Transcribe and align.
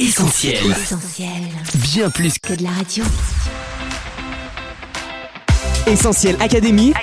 Essentiel. 0.00 0.54
Essentiel. 0.70 1.28
Bien 1.74 2.08
plus 2.08 2.38
Que 2.38 2.54
de 2.54 2.62
la 2.62 2.70
radio. 2.70 3.04
Essentiel 5.86 6.36
Académie. 6.40 6.94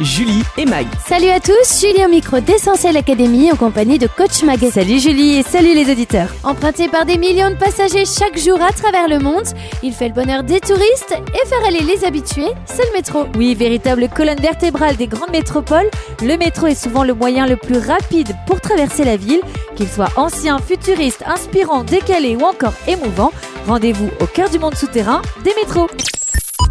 Julie 0.00 0.42
et 0.56 0.64
Mag. 0.64 0.86
Salut 1.06 1.28
à 1.28 1.38
tous, 1.38 1.80
Julie 1.80 2.04
au 2.04 2.08
micro 2.08 2.40
d'Essentiel 2.40 2.96
Academy 2.96 3.52
en 3.52 3.56
compagnie 3.56 3.98
de 3.98 4.08
Coach 4.08 4.42
Mag. 4.42 4.58
Salut 4.70 4.98
Julie 4.98 5.36
et 5.36 5.42
salut 5.44 5.74
les 5.74 5.88
auditeurs. 5.90 6.28
Emprunté 6.42 6.88
par 6.88 7.04
des 7.06 7.16
millions 7.16 7.50
de 7.50 7.54
passagers 7.54 8.04
chaque 8.04 8.36
jour 8.36 8.60
à 8.60 8.72
travers 8.72 9.08
le 9.08 9.20
monde, 9.20 9.46
il 9.84 9.92
fait 9.92 10.08
le 10.08 10.14
bonheur 10.14 10.42
des 10.42 10.58
touristes 10.58 11.12
et 11.12 11.46
faire 11.46 11.64
aller 11.64 11.80
les 11.80 12.04
habitués, 12.04 12.50
c'est 12.66 12.84
le 12.88 12.92
métro. 12.96 13.26
Oui, 13.36 13.54
véritable 13.54 14.08
colonne 14.08 14.40
vertébrale 14.40 14.96
des 14.96 15.06
grandes 15.06 15.30
métropoles, 15.30 15.88
le 16.20 16.36
métro 16.36 16.66
est 16.66 16.74
souvent 16.74 17.04
le 17.04 17.14
moyen 17.14 17.46
le 17.46 17.56
plus 17.56 17.78
rapide 17.78 18.34
pour 18.48 18.60
traverser 18.60 19.04
la 19.04 19.16
ville, 19.16 19.42
qu'il 19.74 19.88
soit 19.88 20.10
ancien, 20.16 20.58
futuriste, 20.58 21.22
inspirant, 21.26 21.84
décalé 21.84 22.36
ou 22.36 22.44
encore 22.44 22.74
émouvant. 22.88 23.32
Rendez-vous 23.66 24.08
au 24.20 24.26
cœur 24.26 24.50
du 24.50 24.58
monde 24.58 24.74
souterrain 24.74 25.22
des 25.44 25.52
métros. 25.54 25.88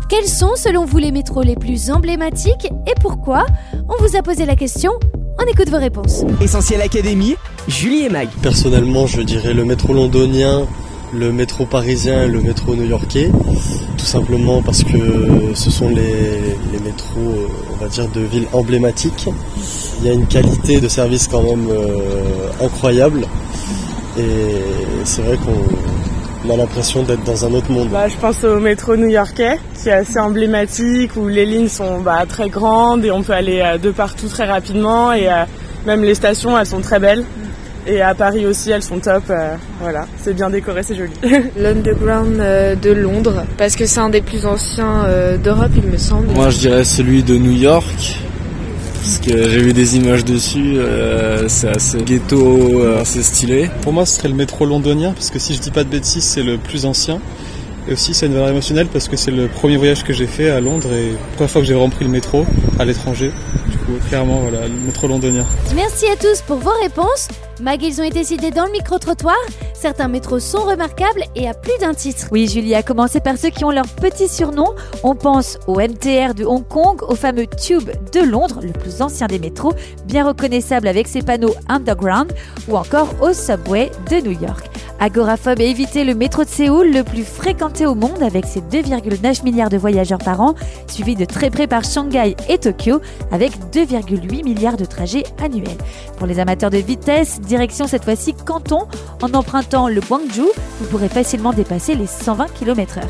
Quels 0.10 0.28
sont 0.28 0.56
selon 0.56 0.86
vous 0.86 1.00
les 1.00 1.12
métros 1.12 1.42
les 1.42 1.56
plus 1.56 1.90
emblématiques 1.90 2.68
et 2.88 2.94
pourquoi? 3.02 3.46
On 3.90 4.02
vous 4.04 4.16
a 4.16 4.22
posé 4.22 4.46
la 4.46 4.56
question, 4.56 4.92
on 5.40 5.44
écoute 5.52 5.70
vos 5.70 5.80
réponses. 5.80 6.24
Essentiel 6.42 6.82
Académie. 6.82 7.36
Julie 7.68 8.04
et 8.06 8.10
Mag. 8.10 8.28
Personnellement, 8.42 9.08
je 9.08 9.22
dirais 9.22 9.54
le 9.54 9.66
métro 9.66 9.94
londonien, 9.94 10.68
le 11.14 11.32
métro 11.32 11.66
parisien 11.66 12.24
et 12.24 12.28
le 12.28 12.42
métro 12.42 12.76
new-yorkais. 12.76 13.32
Tout 14.04 14.10
simplement 14.10 14.62
parce 14.62 14.84
que 14.84 15.54
ce 15.54 15.72
sont 15.72 15.88
les, 15.88 16.58
métros, 16.84 17.22
euh, 17.22 17.48
on 17.72 17.82
va 17.82 17.88
dire, 17.88 18.06
de 18.10 18.20
villes 18.20 18.48
emblématiques. 18.52 19.30
Il 20.02 20.08
y 20.08 20.10
a 20.10 20.14
une 20.14 20.28
qualité 20.28 20.82
de 20.82 20.90
service 20.90 21.30
quand 21.30 21.42
même 21.42 21.70
euh, 21.72 22.50
incroyable. 22.62 23.22
Et 24.18 24.60
c'est 25.06 25.22
vrai 25.22 25.38
qu'on 25.38 26.50
a 26.52 26.58
l'impression 26.58 27.04
d'être 27.04 27.24
dans 27.24 27.46
un 27.46 27.54
autre 27.54 27.72
monde. 27.72 27.88
Bah, 27.92 28.10
je 28.10 28.18
pense 28.18 28.44
au 28.44 28.60
métro 28.60 28.98
new-yorkais, 28.98 29.58
qui 29.82 29.88
est 29.88 29.94
assez 29.94 30.20
emblématique, 30.20 31.16
où 31.16 31.30
les 31.30 31.46
lignes 31.46 31.70
sont 31.70 32.02
bah, 32.02 32.26
très 32.28 32.50
grandes 32.50 33.06
et 33.06 33.12
on 33.12 33.24
peut 33.24 33.32
aller 33.32 33.62
euh, 33.64 33.78
de 33.78 33.90
partout 33.90 34.28
très 34.28 34.46
rapidement. 34.46 35.14
Et 35.14 35.30
même 35.86 36.04
les 36.04 36.16
stations, 36.16 36.60
elles 36.60 36.66
sont 36.66 36.82
très 36.82 37.00
belles. 37.00 37.24
Et 37.86 38.02
à 38.02 38.14
Paris 38.16 38.46
aussi, 38.46 38.72
elles 38.72 38.84
sont 38.84 39.00
top. 39.00 39.24
euh, 39.30 39.56
voilà, 39.82 40.08
c'est 40.22 40.34
bien 40.34 40.50
décoré, 40.50 40.84
c'est 40.84 40.96
joli. 40.96 41.12
L'Underground 41.58 42.40
euh, 42.40 42.76
de 42.76 42.92
Londres, 42.92 43.44
parce 43.58 43.76
que 43.76 43.86
c'est 43.86 44.00
un 44.00 44.10
des 44.10 44.22
plus 44.22 44.46
anciens 44.46 45.06
euh, 45.06 45.38
d'Europe, 45.38 45.72
il 45.76 45.84
me 45.90 45.98
semble. 45.98 46.28
Moi 46.28 46.50
je 46.50 46.60
dirais 46.60 46.84
celui 46.86 47.24
de 47.24 47.36
New 47.38 47.52
York, 47.52 48.20
parce 49.02 49.18
que 49.18 49.50
j'ai 49.50 49.60
vu 49.60 49.74
des 49.74 49.98
images 49.98 50.24
dessus, 50.24 50.76
euh, 50.78 51.50
c'est 51.50 51.68
assez 51.68 51.98
ghetto, 52.04 52.80
euh, 52.82 53.02
assez 53.02 53.22
stylé. 53.22 53.70
Pour 53.82 53.92
moi, 53.92 54.06
ce 54.06 54.16
serait 54.16 54.30
le 54.30 54.36
métro 54.36 54.66
londonien, 54.66 55.12
parce 55.12 55.30
que 55.30 55.40
si 55.40 55.54
je 55.54 55.60
dis 55.60 55.72
pas 55.72 55.84
de 55.84 55.90
bêtises, 55.90 56.24
c'est 56.24 56.44
le 56.44 56.58
plus 56.58 56.86
ancien. 56.86 57.20
Et 57.90 57.94
aussi, 57.94 58.14
c'est 58.14 58.28
une 58.28 58.34
valeur 58.34 58.48
émotionnelle 58.48 58.88
parce 58.88 59.10
que 59.10 59.18
c'est 59.18 59.32
le 59.32 59.48
premier 59.50 59.76
voyage 59.76 60.06
que 60.06 60.14
j'ai 60.14 60.26
fait 60.26 60.50
à 60.50 60.62
Londres 60.62 60.88
et 60.94 61.12
la 61.12 61.18
première 61.36 61.52
fois 61.52 61.62
que 61.62 61.68
j'ai 61.68 61.74
vraiment 61.74 61.90
pris 61.90 62.06
le 62.06 62.12
métro 62.12 62.46
à 62.80 62.86
l'étranger. 62.86 63.32
Coup, 63.86 64.00
clairement, 64.08 64.40
voilà, 64.40 64.68
le 64.68 64.76
métro 64.76 65.08
londonien. 65.08 65.46
Merci 65.76 66.06
à 66.08 66.16
tous 66.16 66.42
pour 66.42 66.58
vos 66.58 66.72
réponses. 66.82 67.28
Mag, 67.62 67.84
ils 67.84 68.00
ont 68.00 68.04
été 68.04 68.24
cités 68.24 68.50
dans 68.50 68.66
le 68.66 68.72
micro-trottoir. 68.72 69.36
Certains 69.74 70.08
métros 70.08 70.40
sont 70.40 70.62
remarquables 70.62 71.24
et 71.36 71.50
à 71.50 71.54
plus 71.54 71.78
d'un 71.82 71.94
titre. 71.94 72.28
Oui, 72.32 72.48
Julie, 72.48 72.76
à 72.76 72.82
commencer 72.82 73.20
par 73.20 73.38
ceux 73.38 73.50
qui 73.50 73.66
ont 73.66 73.72
leur 73.72 73.88
petit 73.88 74.30
surnom. 74.30 74.74
On 75.04 75.16
pense 75.16 75.58
au 75.68 75.80
MTR 75.80 76.34
de 76.34 76.46
Hong 76.46 76.66
Kong, 76.66 77.02
au 77.04 77.16
fameux 77.16 77.46
Tube 77.46 77.90
de 78.14 78.22
Londres, 78.22 78.62
le 78.64 78.72
plus 78.72 79.02
ancien 79.02 79.28
des 79.28 79.40
métros, 79.40 79.74
bien 80.06 80.26
reconnaissable 80.26 80.88
avec 80.88 81.08
ses 81.08 81.22
panneaux 81.22 81.54
underground, 81.68 82.32
ou 82.70 82.78
encore 82.78 83.10
au 83.22 83.34
Subway 83.34 83.92
de 84.10 84.22
New 84.22 84.40
York. 84.40 84.70
Agoraphobe 85.04 85.60
et 85.60 85.66
éviter 85.66 86.06
le 86.06 86.16
métro 86.16 86.46
de 86.46 86.50
Séoul, 86.50 86.94
le 86.94 87.04
plus 87.04 87.26
fréquenté 87.26 87.86
au 87.86 87.94
monde 87.94 88.24
avec 88.24 88.46
ses 88.46 88.62
2,9 88.62 89.44
milliards 89.44 89.70
de 89.70 89.76
voyageurs 89.76 90.18
par 90.18 90.40
an, 90.40 90.56
suivi 90.88 91.18
de 91.18 91.26
très 91.26 91.50
près 91.50 91.68
par 91.68 91.84
Shanghai 91.84 92.38
et 92.48 92.58
Tokyo 92.58 93.02
avec 93.30 93.52
2,8 93.74 94.46
milliards 94.46 94.78
de 94.78 94.86
trajets 94.86 95.26
annuels. 95.44 95.76
Pour 96.18 96.26
les 96.26 96.40
amateurs 96.40 96.70
de 96.70 96.78
vitesse, 96.78 97.42
direction 97.42 97.86
cette 97.86 98.06
fois-ci 98.06 98.34
Canton, 98.34 98.88
en 99.22 99.34
empruntant 99.34 99.90
le 99.90 100.00
Guangzhou, 100.00 100.50
vous 100.80 100.88
pourrez 100.88 101.10
facilement 101.10 101.52
dépasser 101.52 101.96
les 101.96 102.08
120 102.08 102.54
km/h. 102.54 103.02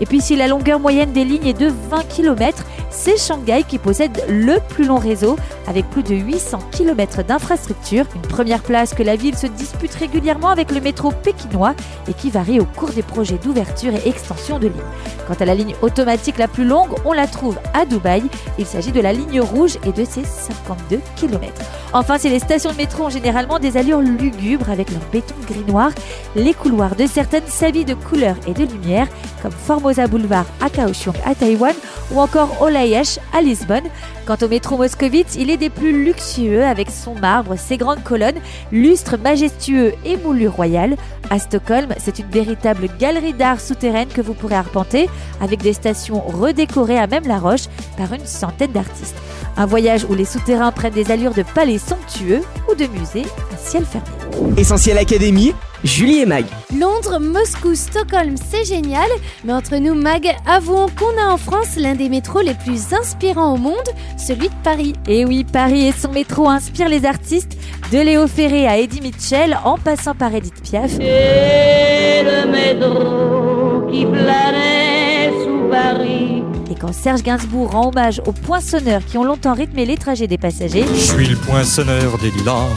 Et 0.00 0.06
puis 0.06 0.22
si 0.22 0.36
la 0.36 0.48
longueur 0.48 0.80
moyenne 0.80 1.12
des 1.12 1.26
lignes 1.26 1.46
est 1.46 1.60
de 1.60 1.70
20 1.90 2.08
km, 2.08 2.64
c'est 2.92 3.16
Shanghai 3.16 3.64
qui 3.66 3.78
possède 3.78 4.22
le 4.28 4.58
plus 4.68 4.84
long 4.84 4.98
réseau 4.98 5.36
avec 5.66 5.88
plus 5.90 6.02
de 6.02 6.14
800 6.14 6.58
km 6.70 7.24
d'infrastructures. 7.24 8.04
Une 8.14 8.22
première 8.22 8.62
place 8.62 8.94
que 8.94 9.02
la 9.02 9.16
ville 9.16 9.36
se 9.36 9.46
dispute 9.46 9.94
régulièrement 9.94 10.50
avec 10.50 10.70
le 10.70 10.80
métro 10.80 11.10
pékinois 11.10 11.74
et 12.08 12.14
qui 12.14 12.30
varie 12.30 12.60
au 12.60 12.64
cours 12.64 12.90
des 12.90 13.02
projets 13.02 13.38
d'ouverture 13.38 13.94
et 13.94 14.08
extension 14.08 14.58
de 14.58 14.68
lignes. 14.68 14.82
Quant 15.26 15.36
à 15.40 15.44
la 15.44 15.54
ligne 15.54 15.74
automatique 15.82 16.38
la 16.38 16.48
plus 16.48 16.64
longue, 16.64 16.90
on 17.04 17.12
la 17.12 17.26
trouve 17.26 17.58
à 17.74 17.86
Dubaï. 17.86 18.22
Il 18.58 18.66
s'agit 18.66 18.92
de 18.92 19.00
la 19.00 19.12
ligne 19.12 19.40
rouge 19.40 19.78
et 19.86 19.92
de 19.92 20.04
ses 20.04 20.24
52 20.24 21.00
km. 21.16 21.52
Enfin, 21.94 22.18
si 22.18 22.28
les 22.28 22.38
stations 22.38 22.72
de 22.72 22.76
métro 22.76 23.04
ont 23.04 23.10
généralement 23.10 23.58
des 23.58 23.76
allures 23.76 24.00
lugubres 24.00 24.70
avec 24.70 24.90
leur 24.90 25.02
béton 25.12 25.34
gris-noir, 25.46 25.90
les 26.36 26.54
couloirs 26.54 26.96
de 26.96 27.06
certaines 27.06 27.46
s'habillent 27.46 27.84
de 27.84 27.94
couleurs 27.94 28.36
et 28.46 28.52
de 28.52 28.64
lumière, 28.64 29.06
comme 29.42 29.52
Formosa 29.52 30.06
Boulevard 30.06 30.46
à 30.60 30.70
Kaohsiung 30.70 31.14
à 31.26 31.34
Taïwan 31.34 31.74
ou 32.10 32.20
encore 32.20 32.62
À 32.82 33.40
Lisbonne. 33.40 33.84
Quant 34.26 34.36
au 34.42 34.48
métro 34.48 34.76
moscovite, 34.76 35.36
il 35.38 35.50
est 35.50 35.56
des 35.56 35.70
plus 35.70 36.04
luxueux 36.04 36.64
avec 36.64 36.90
son 36.90 37.14
marbre, 37.14 37.54
ses 37.56 37.76
grandes 37.76 38.02
colonnes, 38.02 38.40
lustres 38.72 39.16
majestueux 39.22 39.94
et 40.04 40.16
moulures 40.16 40.54
royales. 40.54 40.96
À 41.30 41.38
Stockholm, 41.38 41.94
c'est 41.98 42.18
une 42.18 42.28
véritable 42.28 42.88
galerie 42.98 43.34
d'art 43.34 43.60
souterraine 43.60 44.08
que 44.08 44.20
vous 44.20 44.34
pourrez 44.34 44.56
arpenter 44.56 45.08
avec 45.40 45.62
des 45.62 45.74
stations 45.74 46.26
redécorées 46.26 46.98
à 46.98 47.06
même 47.06 47.28
la 47.28 47.38
roche 47.38 47.68
par 47.96 48.12
une 48.12 48.26
centaine 48.26 48.72
d'artistes. 48.72 49.16
Un 49.56 49.66
voyage 49.66 50.04
où 50.08 50.14
les 50.14 50.24
souterrains 50.24 50.72
prennent 50.72 50.92
des 50.92 51.12
allures 51.12 51.34
de 51.34 51.44
palais 51.54 51.78
somptueux 51.78 52.40
ou 52.68 52.74
de 52.74 52.88
musées 52.88 53.26
à 53.54 53.56
ciel 53.56 53.84
fermé. 53.84 54.08
Essentiel 54.56 54.98
Académie. 54.98 55.54
Julie 55.84 56.20
et 56.20 56.26
Mag. 56.26 56.44
Londres, 56.78 57.18
Moscou, 57.18 57.74
Stockholm, 57.74 58.36
c'est 58.50 58.64
génial. 58.64 59.08
Mais 59.44 59.52
entre 59.52 59.76
nous, 59.76 59.94
Mag, 59.94 60.32
avouons 60.46 60.86
qu'on 60.88 61.20
a 61.20 61.32
en 61.32 61.36
France 61.36 61.76
l'un 61.76 61.94
des 61.94 62.08
métros 62.08 62.40
les 62.40 62.54
plus 62.54 62.92
inspirants 62.92 63.54
au 63.54 63.56
monde, 63.56 63.88
celui 64.16 64.48
de 64.48 64.54
Paris. 64.62 64.94
Et 65.08 65.24
oui, 65.24 65.44
Paris 65.44 65.88
et 65.88 65.92
son 65.92 66.12
métro 66.12 66.48
inspirent 66.48 66.88
les 66.88 67.04
artistes, 67.04 67.56
de 67.90 67.98
Léo 67.98 68.28
Ferré 68.28 68.68
à 68.68 68.78
Eddie 68.78 69.00
Mitchell, 69.00 69.58
en 69.64 69.76
passant 69.76 70.14
par 70.14 70.32
Edith 70.32 70.62
Piaf. 70.62 70.92
Et 71.00 72.22
le 72.22 72.50
métro 72.50 73.90
qui 73.90 74.06
planait 74.06 75.32
sous 75.44 75.68
Paris. 75.68 76.44
Et 76.70 76.74
quand 76.76 76.92
Serge 76.92 77.22
Gainsbourg 77.24 77.72
rend 77.72 77.88
hommage 77.88 78.22
aux 78.24 78.32
poinçonneurs 78.32 79.04
qui 79.04 79.18
ont 79.18 79.24
longtemps 79.24 79.54
rythmé 79.54 79.84
les 79.84 79.96
trajets 79.96 80.28
des 80.28 80.38
passagers, 80.38 80.84
Je 80.94 81.00
suis 81.00 81.26
le 81.26 81.36
poinçonneur 81.36 82.18
des 82.18 82.30
lilas. 82.30 82.68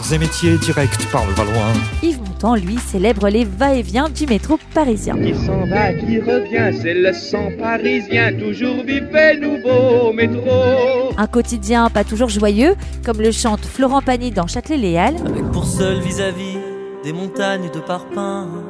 Arts 0.00 0.12
et 0.14 0.18
métiers 0.18 0.56
direct 0.56 1.06
par 1.12 1.26
le 1.26 1.32
Valois. 1.34 1.72
Yves 2.02 2.20
Montand, 2.20 2.54
lui, 2.54 2.78
célèbre 2.78 3.28
les 3.28 3.44
va-et-vient 3.44 4.08
du 4.08 4.26
métro 4.26 4.58
parisien. 4.72 5.14
Qui 5.14 5.34
s'en 5.34 5.66
va, 5.66 5.92
qui 5.92 6.18
revient, 6.20 6.74
c'est 6.80 6.94
le 6.94 7.12
sang 7.12 7.50
parisien, 7.58 8.32
toujours 8.32 8.82
vivait 8.82 9.36
nouveau 9.36 10.12
métro. 10.12 11.12
Un 11.18 11.26
quotidien 11.26 11.90
pas 11.90 12.04
toujours 12.04 12.30
joyeux, 12.30 12.76
comme 13.04 13.20
le 13.20 13.30
chante 13.30 13.64
Florent 13.66 14.00
Pagny 14.00 14.30
dans 14.30 14.46
Châtelet-Léal. 14.46 15.16
Avec 15.26 15.44
pour 15.50 15.66
seul 15.66 16.00
vis-à-vis 16.00 16.56
des 17.04 17.12
montagnes 17.12 17.70
de 17.70 17.80
parpaings. 17.80 18.69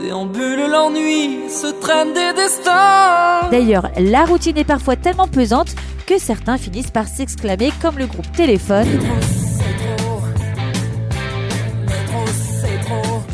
Déambule 0.00 0.70
l'ennui, 0.70 1.48
se 1.48 1.66
traînent 1.80 2.14
des 2.14 2.32
destins. 2.34 3.48
D'ailleurs, 3.50 3.90
la 3.98 4.24
routine 4.24 4.56
est 4.56 4.64
parfois 4.64 4.96
tellement 4.96 5.26
pesante 5.26 5.74
que 6.06 6.18
certains 6.18 6.56
finissent 6.56 6.90
par 6.90 7.06
s'exclamer 7.06 7.70
comme 7.82 7.98
le 7.98 8.06
groupe 8.06 8.30
Téléphone. 8.32 8.86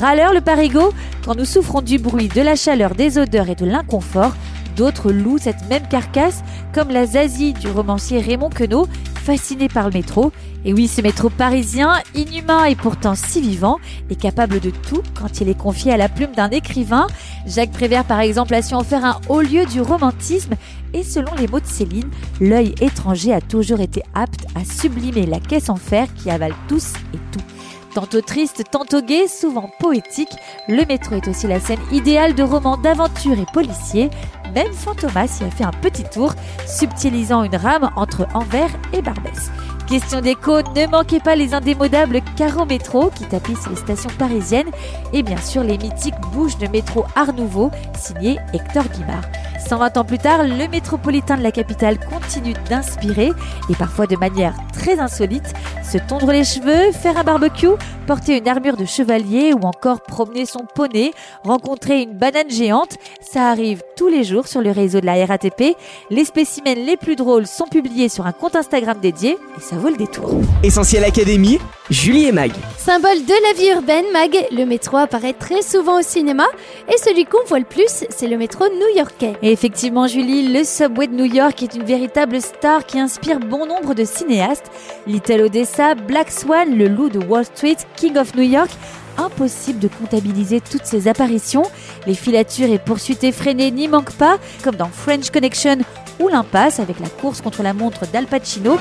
Râleur 0.00 0.32
le 0.32 0.40
parigot, 0.40 0.92
quand 1.24 1.34
nous 1.34 1.44
souffrons 1.44 1.80
du 1.80 1.98
bruit, 1.98 2.28
de 2.28 2.42
la 2.42 2.56
chaleur, 2.56 2.94
des 2.94 3.18
odeurs 3.18 3.48
et 3.48 3.54
de 3.54 3.64
l'inconfort, 3.64 4.34
d'autres 4.76 5.12
louent 5.12 5.38
cette 5.38 5.68
même 5.68 5.86
carcasse, 5.88 6.42
comme 6.72 6.90
la 6.90 7.06
Zazie 7.06 7.52
du 7.52 7.68
romancier 7.68 8.20
Raymond 8.20 8.50
Queneau, 8.50 8.86
fasciné 9.24 9.68
par 9.68 9.86
le 9.86 9.94
métro. 9.94 10.32
Et 10.66 10.72
oui, 10.72 10.86
ce 10.86 11.00
métro 11.00 11.30
parisien, 11.30 11.94
inhumain 12.14 12.64
et 12.66 12.74
pourtant 12.74 13.14
si 13.14 13.40
vivant, 13.40 13.78
est 14.10 14.20
capable 14.20 14.60
de 14.60 14.70
tout 14.70 15.02
quand 15.14 15.40
il 15.40 15.48
est 15.48 15.58
confié 15.58 15.92
à 15.92 15.96
la 15.96 16.08
plume 16.08 16.32
d'un 16.32 16.50
écrivain. 16.50 17.06
Jacques 17.46 17.72
Prévert, 17.72 18.04
par 18.04 18.20
exemple, 18.20 18.54
a 18.54 18.62
su 18.62 18.74
en 18.74 18.84
faire 18.84 19.04
un 19.04 19.20
haut 19.28 19.40
lieu 19.40 19.64
du 19.66 19.80
romantisme. 19.80 20.54
Et 20.92 21.02
selon 21.02 21.34
les 21.34 21.48
mots 21.48 21.60
de 21.60 21.66
Céline, 21.66 22.10
l'œil 22.40 22.74
étranger 22.80 23.32
a 23.32 23.40
toujours 23.40 23.80
été 23.80 24.02
apte 24.14 24.46
à 24.54 24.64
sublimer 24.64 25.26
la 25.26 25.40
caisse 25.40 25.70
en 25.70 25.76
fer 25.76 26.06
qui 26.14 26.30
avale 26.30 26.54
tous 26.68 26.92
et 27.14 27.18
tout. 27.32 27.63
Tantôt 27.94 28.22
triste, 28.22 28.64
tantôt 28.72 29.02
gai, 29.02 29.28
souvent 29.28 29.70
poétique, 29.78 30.34
le 30.66 30.84
métro 30.84 31.14
est 31.14 31.28
aussi 31.28 31.46
la 31.46 31.60
scène 31.60 31.78
idéale 31.92 32.34
de 32.34 32.42
romans 32.42 32.76
d'aventure 32.76 33.38
et 33.38 33.46
policiers. 33.52 34.10
Même 34.52 34.72
Fantomas 34.72 35.38
y 35.40 35.44
a 35.44 35.50
fait 35.52 35.62
un 35.62 35.70
petit 35.70 36.02
tour, 36.02 36.34
subtilisant 36.66 37.44
une 37.44 37.54
rame 37.54 37.92
entre 37.94 38.26
Anvers 38.34 38.70
et 38.92 39.00
Barbès. 39.00 39.48
Question 39.88 40.20
d'écho, 40.20 40.60
ne 40.74 40.88
manquez 40.88 41.20
pas 41.20 41.36
les 41.36 41.54
indémodables 41.54 42.20
carreaux 42.36 42.64
métro 42.64 43.10
qui 43.10 43.26
tapissent 43.26 43.68
les 43.70 43.76
stations 43.76 44.10
parisiennes 44.18 44.70
et 45.12 45.22
bien 45.22 45.36
sûr 45.36 45.62
les 45.62 45.78
mythiques 45.78 46.20
bouches 46.32 46.58
de 46.58 46.66
métro 46.66 47.04
Art 47.14 47.32
Nouveau 47.32 47.70
signées 47.96 48.38
Hector 48.52 48.84
Guimard. 48.88 49.22
120 49.64 49.96
ans 49.96 50.04
plus 50.04 50.18
tard, 50.18 50.44
le 50.44 50.68
métropolitain 50.68 51.36
de 51.36 51.42
la 51.42 51.50
capitale 51.50 51.98
continue 51.98 52.54
d'inspirer 52.68 53.32
et 53.70 53.74
parfois 53.74 54.06
de 54.06 54.16
manière 54.16 54.54
très 54.72 54.98
insolite, 54.98 55.54
se 55.82 55.98
tondre 55.98 56.30
les 56.32 56.44
cheveux, 56.44 56.92
faire 56.92 57.16
un 57.16 57.24
barbecue, 57.24 57.68
porter 58.06 58.38
une 58.38 58.48
armure 58.48 58.76
de 58.76 58.84
chevalier 58.84 59.54
ou 59.54 59.60
encore 59.64 60.02
promener 60.02 60.44
son 60.44 60.66
poney, 60.74 61.12
rencontrer 61.42 62.02
une 62.02 62.12
banane 62.12 62.50
géante, 62.50 62.96
ça 63.20 63.48
arrive 63.48 63.82
tous 63.96 64.08
les 64.08 64.24
jours 64.24 64.46
sur 64.46 64.60
le 64.60 64.70
réseau 64.70 65.00
de 65.00 65.06
la 65.06 65.24
RATP. 65.24 65.76
Les 66.10 66.24
spécimens 66.24 66.74
les 66.74 66.96
plus 66.96 67.16
drôles 67.16 67.46
sont 67.46 67.66
publiés 67.66 68.08
sur 68.08 68.26
un 68.26 68.32
compte 68.32 68.56
Instagram 68.56 68.98
dédié 69.00 69.38
et 69.56 69.60
ça 69.60 69.76
vaut 69.76 69.88
le 69.88 69.96
détour. 69.96 70.40
Essentiel 70.62 71.04
Académie, 71.04 71.58
Julie 71.90 72.26
et 72.26 72.32
Mag. 72.32 72.52
Symbole 72.76 73.24
de 73.24 73.46
la 73.46 73.58
vie 73.58 73.70
urbaine, 73.74 74.04
Mag, 74.12 74.36
le 74.50 74.64
métro 74.66 74.96
apparaît 74.98 75.32
très 75.32 75.62
souvent 75.62 76.00
au 76.00 76.02
cinéma 76.02 76.46
et 76.92 76.98
celui 76.98 77.24
qu'on 77.24 77.44
voit 77.46 77.58
le 77.58 77.64
plus, 77.64 78.04
c'est 78.10 78.28
le 78.28 78.36
métro 78.36 78.66
new-yorkais. 78.66 79.36
Et 79.42 79.53
effectivement, 79.54 80.08
Julie, 80.08 80.52
le 80.52 80.64
subway 80.64 81.06
de 81.06 81.14
New 81.14 81.32
York 81.32 81.62
est 81.62 81.76
une 81.76 81.84
véritable 81.84 82.40
star 82.40 82.84
qui 82.84 82.98
inspire 82.98 83.38
bon 83.38 83.66
nombre 83.66 83.94
de 83.94 84.04
cinéastes. 84.04 84.68
Little 85.06 85.42
Odessa, 85.42 85.94
Black 85.94 86.32
Swan, 86.32 86.76
Le 86.76 86.88
Loup 86.88 87.08
de 87.08 87.20
Wall 87.24 87.44
Street, 87.44 87.76
King 87.94 88.18
of 88.18 88.34
New 88.34 88.42
York. 88.42 88.70
Impossible 89.16 89.78
de 89.78 89.86
comptabiliser 89.86 90.60
toutes 90.60 90.84
ces 90.84 91.06
apparitions. 91.06 91.62
Les 92.08 92.14
filatures 92.14 92.68
et 92.68 92.80
poursuites 92.80 93.22
effrénées 93.22 93.70
n'y 93.70 93.86
manquent 93.86 94.16
pas, 94.16 94.38
comme 94.64 94.74
dans 94.74 94.88
French 94.88 95.30
Connection 95.30 95.78
ou 96.18 96.26
L'Impasse 96.26 96.80
avec 96.80 96.98
la 96.98 97.08
course 97.08 97.40
contre 97.40 97.62
la 97.62 97.74
montre 97.74 98.10
d'Al 98.10 98.26
Pacino. 98.26 98.76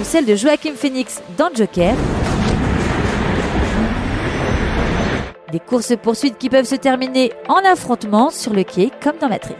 ou 0.00 0.04
celle 0.04 0.24
de 0.24 0.36
Joaquin 0.36 0.74
Phoenix 0.74 1.20
dans 1.36 1.50
Joker. 1.54 1.94
Des 5.52 5.58
courses-poursuites 5.58 6.38
qui 6.38 6.48
peuvent 6.48 6.64
se 6.64 6.76
terminer 6.76 7.32
en 7.48 7.56
affrontement 7.56 8.30
sur 8.30 8.52
le 8.52 8.62
quai 8.62 8.90
comme 9.02 9.16
dans 9.18 9.28
Matrix. 9.28 9.56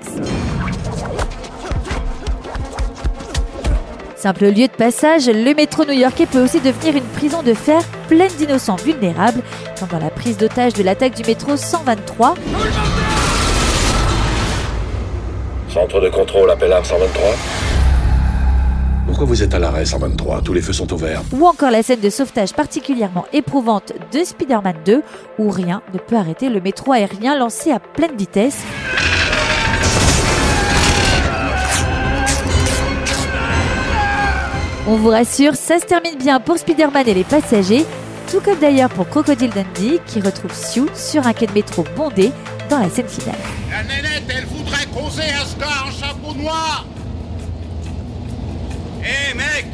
Simple 4.14 4.50
lieu 4.50 4.68
de 4.68 4.72
passage, 4.72 5.26
le 5.26 5.54
métro 5.54 5.84
new-yorkais 5.84 6.26
peut 6.26 6.44
aussi 6.44 6.60
devenir 6.60 6.96
une 6.96 7.08
prison 7.08 7.42
de 7.42 7.54
fer 7.54 7.82
pleine 8.06 8.30
d'innocents 8.38 8.76
vulnérables, 8.76 9.42
comme 9.78 9.88
dans 9.88 9.98
la 9.98 10.10
prise 10.10 10.36
d'otage 10.36 10.74
de 10.74 10.82
l'attaque 10.82 11.14
du 11.14 11.24
métro 11.24 11.56
123. 11.56 12.34
Centre 15.70 16.00
de 16.00 16.08
contrôle, 16.08 16.50
appel 16.50 16.72
arme 16.72 16.84
123. 16.84 17.79
Pourquoi 19.10 19.26
vous 19.26 19.42
êtes 19.42 19.54
à 19.54 19.58
l'arrêt 19.58 19.84
123 19.84 20.40
Tous 20.40 20.52
les 20.52 20.62
feux 20.62 20.72
sont 20.72 20.92
ouverts. 20.92 21.22
Ou 21.32 21.44
encore 21.44 21.72
la 21.72 21.82
scène 21.82 21.98
de 21.98 22.10
sauvetage 22.10 22.52
particulièrement 22.52 23.26
éprouvante 23.32 23.92
de 24.12 24.22
Spider-Man 24.22 24.76
2, 24.86 25.02
où 25.40 25.50
rien 25.50 25.82
ne 25.92 25.98
peut 25.98 26.14
arrêter 26.14 26.48
le 26.48 26.60
métro 26.60 26.92
aérien 26.92 27.36
lancé 27.36 27.72
à 27.72 27.80
pleine 27.80 28.16
vitesse. 28.16 28.58
On 34.86 34.94
vous 34.94 35.08
rassure, 35.08 35.56
ça 35.56 35.80
se 35.80 35.86
termine 35.86 36.16
bien 36.16 36.38
pour 36.38 36.56
Spider-Man 36.58 37.08
et 37.08 37.14
les 37.14 37.24
passagers, 37.24 37.84
tout 38.30 38.40
comme 38.40 38.60
d'ailleurs 38.60 38.90
pour 38.90 39.08
Crocodile 39.08 39.50
Dundee 39.50 39.98
qui 40.06 40.20
retrouve 40.20 40.54
Sue 40.54 40.86
sur 40.94 41.26
un 41.26 41.32
quai 41.32 41.48
de 41.48 41.52
métro 41.52 41.84
bondé 41.96 42.30
dans 42.70 42.78
la 42.78 42.88
scène 42.88 43.08
finale. 43.08 43.34
La 43.72 43.82
nénette, 43.82 44.22
elle 44.28 44.46
voudrait 44.46 44.86
causer 44.86 45.32
un 45.32 45.46
star 45.46 45.88
en 45.88 45.90
chapeau 45.90 46.32
noir 46.40 46.86
Hé 49.02 49.34
mec! 49.34 49.66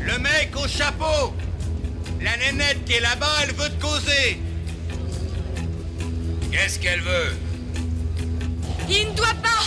Le 0.00 0.18
mec 0.18 0.52
au 0.56 0.66
chapeau! 0.66 1.32
La 2.20 2.36
nénette 2.36 2.84
qui 2.84 2.94
est 2.94 3.00
là-bas, 3.00 3.26
elle 3.42 3.54
veut 3.54 3.68
te 3.68 3.82
causer! 3.82 4.40
Qu'est-ce 6.50 6.78
qu'elle 6.78 7.00
veut? 7.00 7.36
Il 8.88 9.08
ne 9.08 9.14
doit 9.14 9.26
pas 9.42 9.64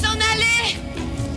s'en 0.00 0.12
aller! 0.12 0.78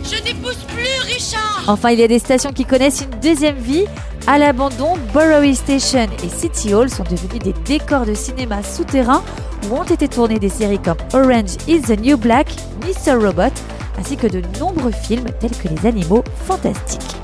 Je 0.04 0.22
n'épouse 0.22 0.58
plus 0.68 1.12
Richard! 1.14 1.64
Enfin, 1.66 1.90
il 1.90 2.00
y 2.00 2.02
a 2.02 2.08
des 2.08 2.18
stations 2.18 2.52
qui 2.52 2.64
connaissent 2.64 3.02
une 3.02 3.20
deuxième 3.20 3.58
vie. 3.58 3.84
À 4.26 4.38
l'abandon, 4.38 4.96
Borough 5.12 5.54
Station 5.54 6.08
et 6.22 6.28
City 6.28 6.74
Hall 6.74 6.88
sont 6.88 7.04
devenus 7.04 7.42
des 7.42 7.52
décors 7.64 8.06
de 8.06 8.14
cinéma 8.14 8.62
souterrains 8.62 9.24
où 9.68 9.76
ont 9.76 9.84
été 9.84 10.08
tournées 10.08 10.38
des 10.38 10.48
séries 10.48 10.80
comme 10.80 10.96
Orange 11.12 11.56
is 11.66 11.82
the 11.82 12.00
New 12.00 12.16
Black, 12.16 12.48
Mr. 12.82 13.14
Robot, 13.14 13.52
ainsi 14.02 14.16
que 14.16 14.26
de 14.26 14.42
nombreux 14.58 14.90
films 14.90 15.28
tels 15.38 15.52
que 15.52 15.68
Les 15.68 15.86
Animaux 15.86 16.24
Fantastiques. 16.44 17.16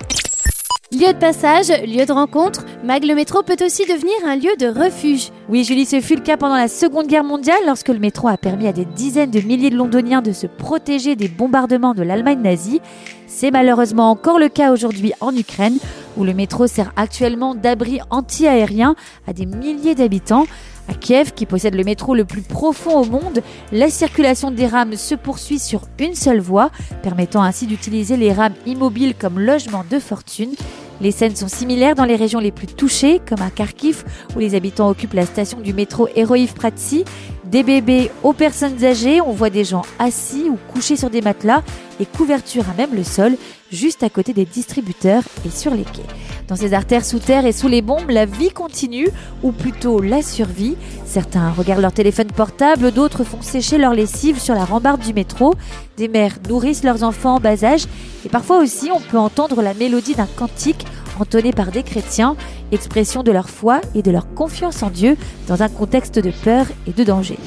Lieu 0.92 1.12
de 1.12 1.19
passage, 1.19 1.70
lieu 1.84 2.06
de 2.06 2.12
rencontre, 2.12 2.64
Mag 2.84 3.02
le 3.02 3.16
métro 3.16 3.42
peut 3.42 3.56
aussi 3.64 3.84
devenir 3.84 4.14
un 4.25 4.36
lieu 4.36 4.54
de 4.56 4.69
refuge. 4.69 5.32
Oui, 5.48 5.64
Julie, 5.64 5.86
ce 5.86 6.00
fut 6.00 6.14
le 6.14 6.22
cas 6.22 6.36
pendant 6.36 6.54
la 6.56 6.69
Seconde 6.69 7.08
Guerre 7.08 7.25
mondiale, 7.25 7.58
lorsque 7.66 7.88
le 7.88 7.98
métro 7.98 8.28
a 8.28 8.36
permis 8.36 8.69
à 8.69 8.72
des 8.72 8.84
dizaines 8.84 9.32
de 9.32 9.40
milliers 9.40 9.70
de 9.70 9.76
Londoniens 9.76 10.22
de 10.22 10.30
se 10.30 10.46
protéger 10.46 11.16
des 11.16 11.26
bombardements 11.26 11.94
de 11.94 12.04
l'Allemagne 12.04 12.42
nazie. 12.42 12.81
C'est 13.26 13.50
malheureusement 13.50 14.08
encore 14.08 14.38
le 14.38 14.48
cas 14.48 14.70
aujourd'hui 14.70 15.12
en 15.20 15.34
Ukraine, 15.34 15.78
où 16.16 16.22
le 16.22 16.32
métro 16.32 16.69
sert 16.69 16.92
actuellement 16.94 17.56
d'abri 17.56 17.98
anti-aérien 18.10 18.94
à 19.26 19.32
des 19.32 19.46
milliers 19.46 19.96
d'habitants. 19.96 20.46
À 20.88 20.94
Kiev, 20.94 21.32
qui 21.35 21.44
possède 21.44 21.75
le 21.75 21.85
métro 21.85 22.14
le 22.14 22.25
plus 22.25 22.40
profond 22.40 23.00
au 23.00 23.05
monde, 23.05 23.43
la 23.73 23.90
circulation 23.90 24.50
des 24.50 24.67
rames 24.67 24.96
se 24.96 25.14
poursuit 25.14 25.58
sur 25.58 25.82
une 25.99 26.14
seule 26.14 26.40
voie, 26.40 26.70
permettant 27.02 27.43
ainsi 27.43 27.67
d'utiliser 27.67 28.17
les 28.17 28.32
rames 28.32 28.55
immobiles 28.67 29.14
comme 29.14 29.38
logement 29.38 29.85
de 29.88 29.99
fortune. 29.99 30.55
Les 31.00 31.12
scènes 31.12 31.37
sont 31.37 31.49
similaires 31.49 31.94
dans 31.94 32.06
les 32.06 32.17
régions 32.17 32.40
les 32.40 32.50
plus 32.50 32.67
touchées, 32.67 33.20
comme 33.26 33.43
à 33.43 33.50
Kharkiv, 33.50 34.05
où 34.35 34.40
les 34.40 34.55
habitants 34.55 34.88
occupent 34.88 35.12
la 35.12 35.26
station 35.26 35.61
du 35.61 35.73
métro 35.73 36.08
Heroïv 36.17 36.55
Pratsy. 36.55 37.05
Des 37.44 37.62
bébés 37.62 38.11
aux 38.23 38.32
personnes 38.32 38.84
âgées, 38.84 39.20
on 39.20 39.32
voit 39.32 39.50
des 39.50 39.64
gens 39.64 39.82
assis 39.99 40.50
ou 40.50 40.58
couchés 40.73 40.96
sur 40.96 41.08
des 41.08 41.23
matelas 41.23 41.62
et 42.00 42.06
couverture 42.06 42.64
à 42.69 42.75
même 42.75 42.94
le 42.94 43.05
sol, 43.05 43.37
juste 43.70 44.02
à 44.02 44.11
côté 44.11 44.32
des 44.32 44.44
distributeurs 44.44 45.23
et 45.46 45.50
sur 45.50 45.75
les 45.75 45.84
quais. 45.84 46.02
Dans 46.48 46.56
ces 46.56 46.72
artères 46.72 47.04
sous 47.04 47.18
terre 47.18 47.44
et 47.44 47.52
sous 47.52 47.68
les 47.68 47.82
bombes, 47.82 48.08
la 48.08 48.24
vie 48.24 48.48
continue, 48.48 49.08
ou 49.42 49.52
plutôt 49.52 50.00
la 50.00 50.22
survie. 50.22 50.76
Certains 51.04 51.50
regardent 51.50 51.82
leur 51.82 51.92
téléphone 51.92 52.28
portable, 52.28 52.90
d'autres 52.90 53.22
font 53.22 53.42
sécher 53.42 53.76
leur 53.76 53.92
lessive 53.92 54.40
sur 54.40 54.54
la 54.54 54.64
rambarde 54.64 55.02
du 55.02 55.12
métro. 55.12 55.54
Des 55.98 56.08
mères 56.08 56.38
nourrissent 56.48 56.84
leurs 56.84 57.02
enfants 57.02 57.34
en 57.34 57.40
bas 57.40 57.64
âge, 57.64 57.84
et 58.24 58.30
parfois 58.30 58.58
aussi 58.58 58.88
on 58.90 59.00
peut 59.00 59.18
entendre 59.18 59.60
la 59.60 59.74
mélodie 59.74 60.14
d'un 60.14 60.26
cantique 60.26 60.86
entonné 61.20 61.52
par 61.52 61.70
des 61.70 61.82
chrétiens, 61.82 62.36
expression 62.72 63.22
de 63.22 63.32
leur 63.32 63.50
foi 63.50 63.81
et 63.94 64.02
de 64.02 64.10
leur 64.10 64.32
confiance 64.34 64.82
en 64.82 64.90
Dieu 64.90 65.17
dans 65.48 65.62
un 65.62 65.69
contexte 65.69 66.19
de 66.19 66.31
peur 66.31 66.67
et 66.86 66.93
de 66.93 67.05
danger. 67.05 67.38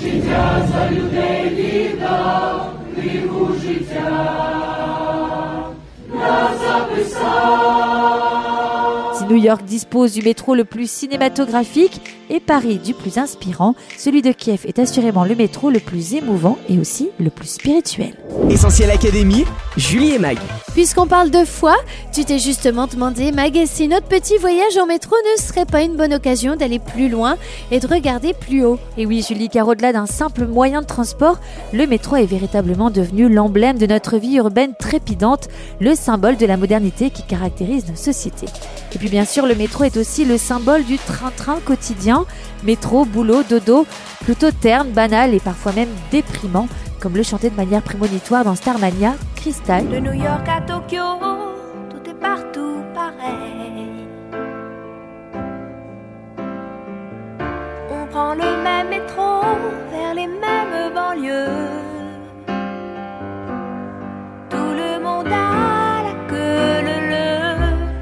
New 9.32 9.38
York 9.38 9.64
dispose 9.64 10.12
du 10.12 10.22
métro 10.22 10.56
le 10.56 10.66
plus 10.66 10.92
cinématographique 10.92 12.02
et 12.30 12.42
Paris 12.42 12.80
du 12.80 12.94
plus 12.94 13.18
inspirant, 13.18 13.76
celui 13.98 14.22
de 14.22 14.34
Kiev 14.34 14.66
est 14.66 14.78
assurément 14.78 15.24
le 15.24 15.36
métro 15.36 15.70
le 15.70 15.80
plus 15.80 16.16
émouvant 16.16 16.58
et 16.68 16.78
aussi 16.78 17.10
le 17.18 17.30
plus 17.30 17.48
spirituel. 17.48 18.14
Essentiel 18.50 18.90
Académie, 18.92 19.46
Julie 19.78 20.16
et 20.16 20.20
Mag. 20.20 20.38
Puisqu'on 20.74 21.08
parle 21.08 21.30
de 21.30 21.46
foi, 21.46 21.76
tu 22.14 22.26
t'es 22.26 22.40
justement 22.40 22.88
demandé, 22.88 23.32
Mag, 23.32 23.58
si 23.66 23.88
notre 23.88 24.08
petit 24.08 24.38
voyage 24.38 24.78
en 24.78 24.86
métro 24.86 25.16
ne 25.34 25.42
serait 25.42 25.66
pas 25.66 25.82
une 25.82 25.96
bonne 25.96 26.14
occasion 26.14 26.58
d'aller 26.58 26.80
plus 26.80 27.08
loin 27.08 27.38
et 27.70 27.80
de 27.80 27.88
regarder 27.88 28.34
plus 28.34 28.66
haut. 28.66 28.80
Et 28.98 29.06
oui, 29.06 29.24
Julie, 29.26 29.50
car 29.50 29.68
au-delà 29.68 29.94
d'un 29.94 30.06
simple 30.08 30.46
moyen 30.46 30.82
de 30.82 30.88
transport, 30.88 31.40
le 31.72 31.88
métro 31.88 32.18
est 32.18 32.26
véritablement 32.26 32.92
devenu 32.92 33.30
l'emblème 33.30 33.78
de 33.78 33.86
notre 33.86 34.18
vie 34.18 34.36
urbaine 34.36 34.74
trépidante, 34.78 35.48
le 35.80 35.96
symbole 35.96 36.36
de 36.38 36.46
la 36.46 36.58
modernité 36.58 37.10
qui 37.10 37.24
caractérise 37.24 37.88
nos 37.90 37.96
sociétés. 37.96 38.48
Et 38.94 38.98
puis 38.98 39.10
bien 39.10 39.21
sûr, 39.26 39.46
le 39.46 39.56
métro 39.56 39.84
est 39.84 39.98
aussi 39.98 40.26
le 40.26 40.38
symbole 40.38 40.84
du 40.84 40.98
train-train 40.98 41.60
quotidien. 41.64 42.26
Métro, 42.64 43.06
boulot, 43.06 43.44
dodo, 43.44 43.86
plutôt 44.22 44.52
terne, 44.52 44.90
banal 44.90 45.34
et 45.34 45.40
parfois 45.40 45.74
même 45.74 45.90
déprimant, 46.12 46.68
comme 47.00 47.16
le 47.16 47.24
chantait 47.24 47.50
de 47.50 47.56
manière 47.56 47.82
prémonitoire 47.82 48.44
dans 48.44 48.56
Starmania, 48.56 49.16
Crystal. 49.36 49.88
De 49.90 49.98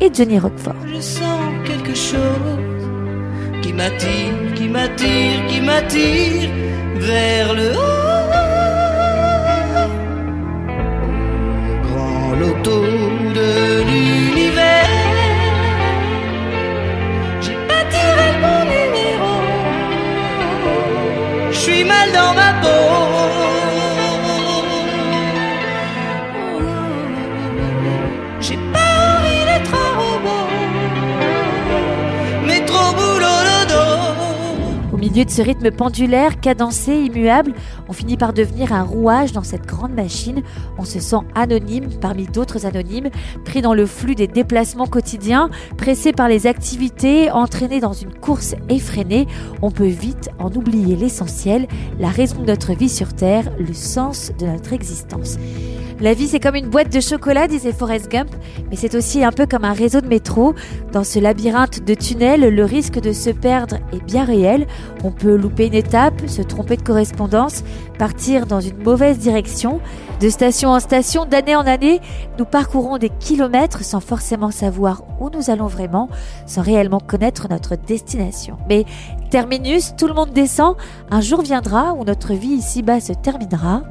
et 0.01 0.09
Johnny 0.13 0.39
Roquefort. 0.39 0.75
Je 0.87 1.01
sens 1.01 1.39
quelque 1.65 1.95
chose 1.95 2.83
qui 3.61 3.73
m'attire, 3.73 4.53
qui 4.55 4.67
m'attire, 4.67 5.45
qui 5.47 5.61
m'attire 5.61 6.49
vers 6.95 7.53
le 7.53 7.69
haut. 7.71 8.29
Grand 11.87 12.35
loto 12.39 12.81
de 13.39 13.49
l'univers. 13.89 14.89
J'ai 17.41 17.57
pas 17.69 17.83
tiré 17.95 18.27
mon 18.43 18.61
numéro. 18.75 19.33
Je 21.51 21.57
suis 21.57 21.83
mal 21.83 22.07
dans 22.13 22.33
ma 22.33 22.48
milieu 35.09 35.25
de 35.25 35.31
ce 35.31 35.41
rythme 35.41 35.71
pendulaire, 35.71 36.39
cadencé, 36.39 36.93
immuable, 36.93 37.53
on 37.87 37.93
finit 37.93 38.15
par 38.15 38.31
devenir 38.31 38.73
un 38.73 38.83
rouage 38.83 39.31
dans 39.31 39.43
cette 39.43 39.65
grande 39.65 39.93
machine. 39.93 40.43
On 40.77 40.85
se 40.85 40.99
sent 40.99 41.17
anonyme 41.33 41.89
parmi 41.99 42.25
d'autres 42.25 42.67
anonymes, 42.67 43.09
pris 43.43 43.61
dans 43.61 43.73
le 43.73 43.87
flux 43.87 44.13
des 44.13 44.27
déplacements 44.27 44.85
quotidiens, 44.85 45.49
pressé 45.77 46.11
par 46.11 46.27
les 46.27 46.45
activités, 46.45 47.31
entraîné 47.31 47.79
dans 47.79 47.93
une 47.93 48.13
course 48.13 48.53
effrénée. 48.69 49.27
On 49.63 49.71
peut 49.71 49.87
vite 49.87 50.29
en 50.37 50.51
oublier 50.51 50.95
l'essentiel, 50.95 51.67
la 51.99 52.09
raison 52.09 52.41
de 52.41 52.45
notre 52.45 52.73
vie 52.73 52.89
sur 52.89 53.13
Terre, 53.13 53.45
le 53.57 53.73
sens 53.73 54.31
de 54.37 54.45
notre 54.45 54.73
existence. 54.73 55.37
La 56.01 56.13
vie, 56.13 56.29
c'est 56.29 56.39
comme 56.39 56.55
une 56.55 56.69
boîte 56.69 56.93
de 56.93 57.01
chocolat, 57.01 57.49
disait 57.49 57.73
Forrest 57.73 58.09
Gump, 58.09 58.29
mais 58.69 58.77
c'est 58.77 58.95
aussi 58.95 59.21
un 59.21 59.33
peu 59.33 59.45
comme 59.45 59.65
un 59.65 59.73
réseau 59.73 59.99
de 59.99 60.07
métro. 60.07 60.55
Dans 60.93 61.03
ce 61.03 61.19
labyrinthe 61.19 61.83
de 61.83 61.93
tunnels, 61.93 62.55
le 62.55 62.63
risque 62.63 63.01
de 63.01 63.11
se 63.11 63.29
perdre 63.29 63.75
est 63.91 64.01
bien 64.05 64.23
réel. 64.23 64.65
On 65.03 65.11
peut 65.11 65.35
louper 65.35 65.67
une 65.67 65.73
étape, 65.73 66.27
se 66.27 66.41
tromper 66.41 66.75
de 66.75 66.81
correspondance, 66.81 67.63
partir 67.97 68.45
dans 68.45 68.59
une 68.59 68.77
mauvaise 68.83 69.17
direction. 69.17 69.79
De 70.19 70.29
station 70.29 70.69
en 70.71 70.79
station, 70.79 71.25
d'année 71.25 71.55
en 71.55 71.65
année, 71.65 72.01
nous 72.37 72.45
parcourons 72.45 72.97
des 72.97 73.09
kilomètres 73.09 73.83
sans 73.83 74.01
forcément 74.01 74.51
savoir 74.51 75.03
où 75.21 75.29
nous 75.29 75.49
allons 75.49 75.67
vraiment, 75.67 76.09
sans 76.45 76.61
réellement 76.61 76.99
connaître 76.99 77.47
notre 77.49 77.75
destination. 77.75 78.57
Mais 78.67 78.85
terminus, 79.29 79.93
tout 79.97 80.07
le 80.07 80.13
monde 80.13 80.31
descend, 80.33 80.75
un 81.09 81.21
jour 81.21 81.41
viendra 81.41 81.93
où 81.93 82.03
notre 82.03 82.33
vie 82.33 82.49
ici-bas 82.49 82.99
se 82.99 83.13
terminera, 83.13 83.83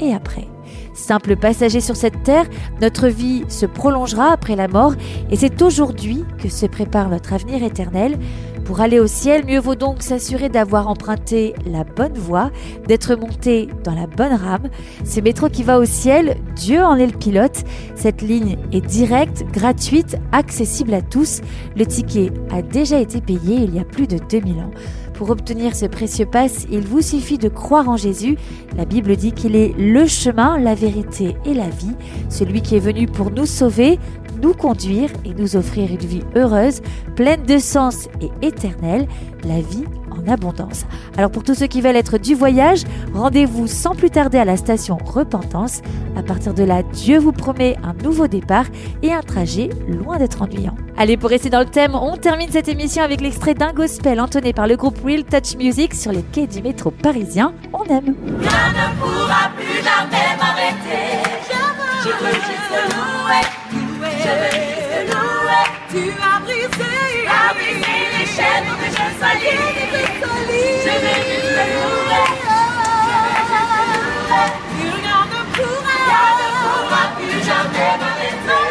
et 0.00 0.14
après? 0.14 0.51
Simple 0.94 1.36
passager 1.36 1.80
sur 1.80 1.96
cette 1.96 2.22
terre, 2.22 2.46
notre 2.80 3.08
vie 3.08 3.44
se 3.48 3.66
prolongera 3.66 4.32
après 4.32 4.56
la 4.56 4.68
mort 4.68 4.94
et 5.30 5.36
c'est 5.36 5.62
aujourd'hui 5.62 6.24
que 6.38 6.48
se 6.48 6.66
prépare 6.66 7.08
notre 7.08 7.32
avenir 7.32 7.62
éternel. 7.62 8.18
Pour 8.64 8.80
aller 8.80 9.00
au 9.00 9.08
ciel, 9.08 9.44
mieux 9.44 9.58
vaut 9.58 9.74
donc 9.74 10.02
s'assurer 10.02 10.48
d'avoir 10.48 10.86
emprunté 10.86 11.52
la 11.66 11.82
bonne 11.82 12.16
voie, 12.16 12.50
d'être 12.86 13.16
monté 13.16 13.68
dans 13.82 13.94
la 13.94 14.06
bonne 14.06 14.32
rame. 14.32 14.68
Ce 15.04 15.20
métro 15.20 15.48
qui 15.48 15.64
va 15.64 15.80
au 15.80 15.84
ciel, 15.84 16.36
Dieu 16.54 16.80
en 16.80 16.94
est 16.96 17.06
le 17.06 17.18
pilote. 17.18 17.64
Cette 17.96 18.22
ligne 18.22 18.56
est 18.70 18.80
directe, 18.80 19.44
gratuite, 19.52 20.16
accessible 20.30 20.94
à 20.94 21.02
tous. 21.02 21.40
Le 21.76 21.84
ticket 21.86 22.30
a 22.52 22.62
déjà 22.62 23.00
été 23.00 23.20
payé 23.20 23.56
il 23.56 23.74
y 23.74 23.80
a 23.80 23.84
plus 23.84 24.06
de 24.06 24.18
2000 24.30 24.60
ans. 24.60 24.70
Pour 25.14 25.30
obtenir 25.30 25.76
ce 25.76 25.86
précieux 25.86 26.26
passe, 26.26 26.66
il 26.70 26.80
vous 26.80 27.02
suffit 27.02 27.38
de 27.38 27.48
croire 27.48 27.88
en 27.88 27.96
Jésus. 27.96 28.36
La 28.76 28.84
Bible 28.84 29.16
dit 29.16 29.32
qu'il 29.32 29.54
est 29.54 29.72
le 29.78 30.06
chemin, 30.06 30.51
la 30.56 30.74
vérité 30.74 31.36
et 31.44 31.54
la 31.54 31.68
vie, 31.68 31.96
celui 32.28 32.62
qui 32.62 32.76
est 32.76 32.80
venu 32.80 33.06
pour 33.06 33.30
nous 33.30 33.46
sauver, 33.46 33.98
nous 34.42 34.54
conduire 34.54 35.10
et 35.24 35.34
nous 35.34 35.56
offrir 35.56 35.90
une 35.90 35.98
vie 35.98 36.22
heureuse, 36.34 36.80
pleine 37.16 37.44
de 37.44 37.58
sens 37.58 38.08
et 38.20 38.30
éternelle, 38.46 39.06
la 39.44 39.60
vie 39.60 39.84
en 40.10 40.30
abondance. 40.30 40.84
Alors 41.16 41.30
pour 41.30 41.42
tous 41.42 41.54
ceux 41.54 41.66
qui 41.66 41.80
veulent 41.80 41.96
être 41.96 42.18
du 42.18 42.34
voyage, 42.34 42.82
rendez-vous 43.14 43.66
sans 43.66 43.94
plus 43.94 44.10
tarder 44.10 44.38
à 44.38 44.44
la 44.44 44.56
station 44.56 44.98
Repentance. 45.04 45.80
À 46.16 46.22
partir 46.22 46.54
de 46.54 46.64
là, 46.64 46.82
Dieu 46.82 47.18
vous 47.18 47.32
promet 47.32 47.76
un 47.82 47.94
nouveau 48.02 48.26
départ 48.26 48.66
et 49.02 49.12
un 49.12 49.22
trajet 49.22 49.70
loin 49.88 50.18
d'être 50.18 50.42
ennuyant. 50.42 50.76
Allez, 50.96 51.16
pour 51.16 51.30
rester 51.30 51.48
dans 51.48 51.60
le 51.60 51.66
thème, 51.66 51.94
on 51.94 52.16
termine 52.16 52.50
cette 52.50 52.68
émission 52.68 53.02
avec 53.02 53.20
l'extrait 53.20 53.54
d'un 53.54 53.72
gospel 53.72 54.20
entonné 54.20 54.52
par 54.52 54.66
le 54.66 54.76
groupe 54.76 54.98
Real 55.04 55.24
Touch 55.24 55.56
Music 55.56 55.94
sur 55.94 56.12
les 56.12 56.22
quais 56.22 56.46
du 56.46 56.60
métro 56.62 56.90
parisien. 56.90 57.54
On 57.72 57.84
aime. 57.84 58.08
Ne 58.08 59.00
pourra 59.00 59.50
plus 59.56 59.71
jamais 59.84 60.32
m'arrêter. 60.38 61.06
Je 62.04 62.10
veux 62.22 62.38
juste 62.46 62.68
te 62.72 62.80
louer, 62.94 63.44
je 63.70 64.32
veux 64.40 64.54
juste 64.66 64.88
te 64.90 65.00
louer. 65.12 65.64
Tu 65.90 66.02
as 66.20 66.38
brisé, 66.40 66.94
as 67.28 67.50
brisé 67.54 67.96
les 68.18 68.26
chaînes 68.26 68.70
que 68.80 68.88
je 68.90 69.06
salis. 69.20 69.52
Je 69.52 69.62
veux 69.62 69.98
juste 69.98 70.18
te 70.20 70.26
louer, 70.26 70.66
je 70.84 70.94
veux 71.02 71.18
juste 71.28 71.50
te 71.56 71.64
louer. 71.72 72.26
Rien 74.82 75.22
ne 75.32 75.40
pourra, 75.54 75.96
rien 76.08 76.26
ne 76.38 76.46
pourra 76.62 77.02
plus 77.16 77.38
jamais 77.44 77.92
m'arrêter. 78.00 78.62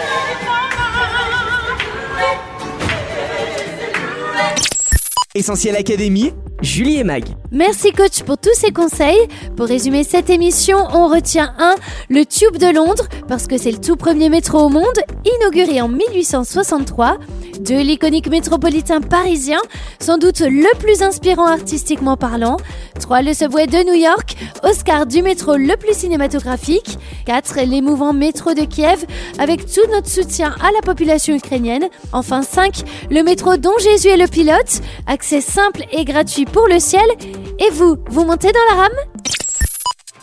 Essentiel 5.34 5.76
Académie, 5.78 6.34
Julie 6.62 6.98
et 6.98 7.04
Mag. 7.04 7.26
Merci 7.52 7.92
coach 7.92 8.22
pour 8.24 8.38
tous 8.38 8.54
ces 8.54 8.72
conseils. 8.72 9.28
Pour 9.58 9.66
résumer 9.66 10.04
cette 10.04 10.30
émission, 10.30 10.78
on 10.94 11.08
retient 11.08 11.54
1. 11.58 11.76
Le 12.10 12.24
Tube 12.24 12.58
de 12.58 12.74
Londres, 12.74 13.08
parce 13.28 13.48
que 13.48 13.58
c'est 13.58 13.72
le 13.72 13.80
tout 13.80 13.96
premier 13.96 14.30
métro 14.30 14.60
au 14.60 14.70
monde, 14.70 14.86
inauguré 15.26 15.82
en 15.82 15.88
1863. 15.88 17.18
2. 17.60 17.82
L'iconique 17.82 18.30
métropolitain 18.30 19.02
parisien, 19.02 19.60
sans 20.00 20.18
doute 20.18 20.40
le 20.40 20.78
plus 20.80 21.04
inspirant 21.04 21.48
artistiquement 21.48 22.18
parlant. 22.18 22.58
3. 23.00 23.22
Le 23.22 23.34
subway 23.34 23.68
de 23.68 23.84
New 23.86 23.94
York, 23.94 24.36
Oscar 24.64 25.06
du 25.06 25.22
métro 25.22 25.58
le 25.58 25.76
plus 25.78 25.94
cinématographique. 25.94 26.98
4. 27.26 27.62
L'émouvant 27.66 28.14
métro 28.14 28.54
de 28.54 28.62
Kiev, 28.62 29.06
avec 29.38 29.66
tout 29.66 29.86
notre 29.92 30.08
soutien 30.08 30.56
à 30.62 30.72
la 30.72 30.82
population 30.82 31.36
ukrainienne. 31.36 31.88
Enfin 32.14 32.42
5. 32.42 32.84
Le 33.10 33.24
métro 33.24 33.58
dont 33.58 33.78
Jésus 33.80 34.08
est 34.08 34.18
le 34.18 34.28
pilote, 34.28 34.82
accès 35.06 35.42
simple 35.42 35.84
et 35.92 36.06
gratuit 36.06 36.46
pour 36.52 36.68
le 36.68 36.80
ciel. 36.80 37.06
Et 37.60 37.70
vous, 37.72 37.98
vous 38.10 38.26
montez 38.26 38.52
dans 38.52 38.76
la 38.76 38.82
rame? 38.82 38.92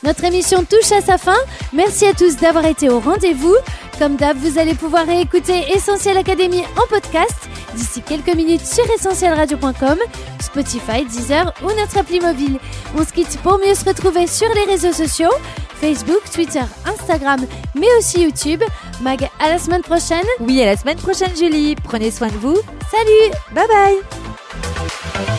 Notre 0.05 0.25
émission 0.25 0.65
touche 0.65 0.93
à 0.93 1.01
sa 1.01 1.19
fin. 1.19 1.37
Merci 1.73 2.07
à 2.07 2.15
tous 2.15 2.37
d'avoir 2.37 2.67
été 2.67 2.89
au 2.89 3.01
rendez-vous. 3.01 3.57
Comme 3.99 4.17
d'hab, 4.17 4.37
vous 4.37 4.59
allez 4.59 4.75
pouvoir 4.75 5.07
réécouter 5.07 5.65
Essentiel 5.75 6.17
Académie 6.17 6.63
en 6.77 6.87
podcast 6.87 7.49
d'ici 7.75 8.01
quelques 8.03 8.35
minutes 8.35 8.65
sur 8.65 8.85
essentielradio.com, 8.93 9.99
Spotify, 10.41 11.05
Deezer 11.05 11.53
ou 11.63 11.67
notre 11.79 11.99
appli 11.99 12.21
mobile. 12.21 12.59
On 12.97 13.05
se 13.05 13.13
quitte 13.13 13.39
pour 13.43 13.59
mieux 13.59 13.75
se 13.75 13.85
retrouver 13.85 14.27
sur 14.27 14.49
les 14.55 14.65
réseaux 14.65 14.93
sociaux, 14.93 15.33
Facebook, 15.81 16.23
Twitter, 16.33 16.63
Instagram, 16.87 17.41
mais 17.75 17.89
aussi 17.99 18.23
YouTube. 18.23 18.63
Mag, 19.01 19.29
à 19.41 19.49
la 19.49 19.59
semaine 19.59 19.83
prochaine. 19.83 20.27
Oui, 20.41 20.63
à 20.63 20.67
la 20.67 20.77
semaine 20.77 20.99
prochaine, 20.99 21.37
Julie. 21.37 21.75
Prenez 21.75 22.11
soin 22.11 22.29
de 22.29 22.39
vous. 22.39 22.57
Salut 22.91 23.33
Bye 23.53 23.67
bye 23.67 25.39